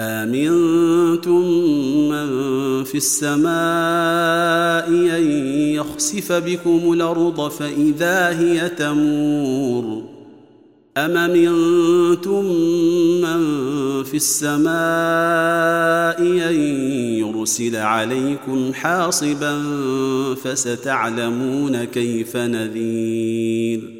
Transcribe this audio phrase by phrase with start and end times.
[0.00, 1.42] آمنتم
[2.08, 2.28] من
[2.84, 3.50] في السماء
[4.88, 5.24] أن
[5.74, 10.02] يخسف بكم الأرض فإذا هي تمور
[10.96, 12.44] أم منتم
[13.20, 13.40] من
[14.04, 14.70] في السماء
[16.20, 16.54] أن
[17.18, 19.62] يرسل عليكم حاصبا
[20.34, 23.99] فستعلمون كيف نذير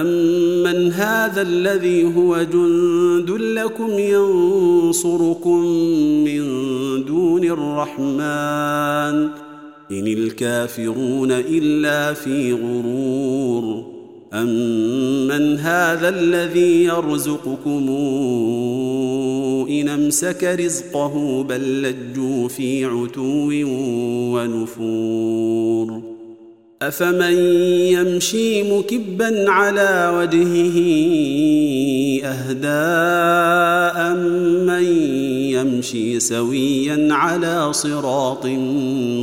[0.00, 5.60] امن هذا الذي هو جند لكم ينصركم
[6.24, 6.42] من
[7.04, 9.28] دون الرحمن
[9.90, 13.86] ان الكافرون الا في غرور
[14.34, 17.88] امن هذا الذي يرزقكم
[19.70, 23.50] ان امسك رزقه بل لجوا في عتو
[24.34, 26.15] ونفور
[26.82, 27.32] أفمن
[27.92, 30.76] يمشي مكبا على وجهه
[32.24, 34.14] اهداء
[34.66, 34.84] من
[35.52, 38.46] يمشي سويا على صراط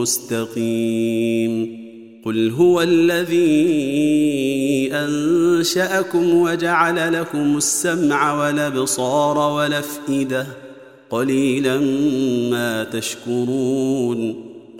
[0.00, 1.80] مستقيم
[2.24, 3.40] قل هو الذي
[4.92, 10.46] أنشأكم وجعل لكم السمع والأبصار والأفئدة
[11.10, 11.78] قليلا
[12.50, 14.49] ما تشكرون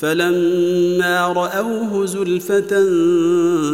[0.00, 2.84] فلما رأوه زلفة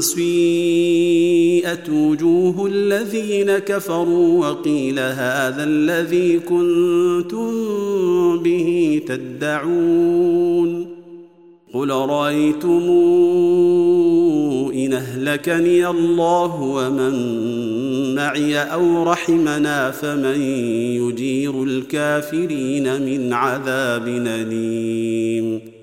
[0.01, 7.53] سيئت وجوه الذين كفروا وقيل هذا الذي كنتم
[8.43, 10.87] به تدعون
[11.75, 12.83] قل رأيتم
[14.75, 17.15] إن أهلكني الله ومن
[18.15, 20.41] معي أو رحمنا فمن
[21.01, 25.75] يجير الكافرين من عذاب أليم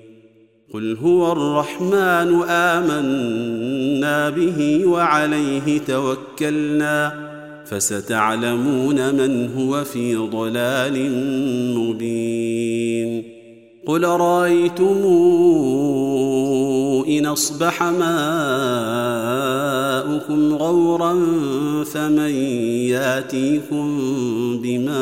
[0.74, 7.12] قل هو الرحمن امنا به وعليه توكلنا
[7.66, 11.10] فستعلمون من هو في ضلال
[11.78, 13.24] مبين
[13.86, 15.02] قل رايتم
[17.08, 18.14] ان اصبح ماؤكم
[20.54, 21.14] غورا
[21.84, 22.34] فمن
[22.90, 23.98] ياتيكم
[24.62, 24.92] بماء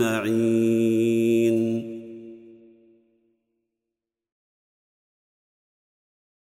[0.00, 0.75] معين